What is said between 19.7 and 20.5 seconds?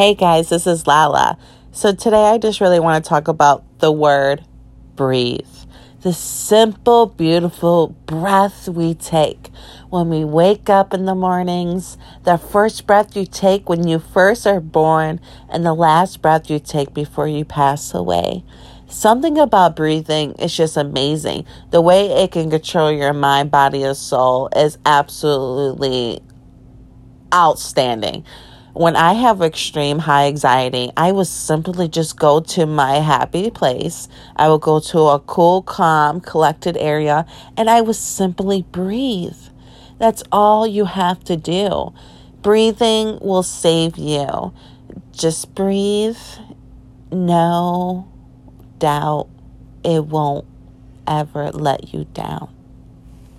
breathing